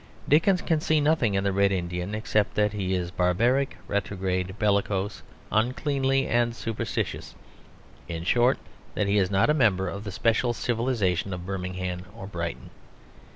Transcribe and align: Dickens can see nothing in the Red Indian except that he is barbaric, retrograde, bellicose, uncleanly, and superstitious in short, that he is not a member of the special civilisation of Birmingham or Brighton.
Dickens 0.27 0.63
can 0.63 0.79
see 0.79 0.99
nothing 0.99 1.35
in 1.35 1.43
the 1.43 1.51
Red 1.53 1.71
Indian 1.71 2.15
except 2.15 2.55
that 2.55 2.73
he 2.73 2.95
is 2.95 3.11
barbaric, 3.11 3.77
retrograde, 3.87 4.55
bellicose, 4.57 5.21
uncleanly, 5.51 6.25
and 6.27 6.55
superstitious 6.55 7.35
in 8.07 8.23
short, 8.23 8.57
that 8.95 9.05
he 9.05 9.19
is 9.19 9.29
not 9.29 9.51
a 9.51 9.53
member 9.53 9.87
of 9.87 10.03
the 10.03 10.11
special 10.11 10.53
civilisation 10.53 11.35
of 11.35 11.45
Birmingham 11.45 12.05
or 12.17 12.25
Brighton. 12.25 12.71